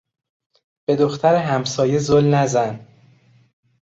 به 0.85 0.95
دختر 0.95 1.35
همسایه 1.35 1.99
زل 1.99 2.25
نزن! 2.33 2.87